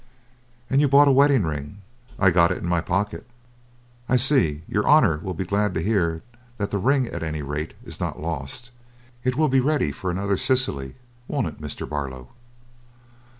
[0.67, 1.83] "And you bought a wedding ring?"
[2.17, 3.23] "I've got it in my pocket."
[4.09, 4.63] "I see.
[4.67, 6.23] Your Honour will be glad to hear
[6.57, 8.71] that the ring, at any rate, is not lost.
[9.23, 10.95] It will be ready for another Cecily,
[11.27, 11.87] won't it, Mr.
[11.87, 12.29] Barlow?"